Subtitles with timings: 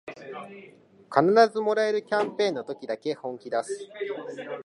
[1.13, 3.87] 必ずもらえるキャンペーンの時だけ本気だす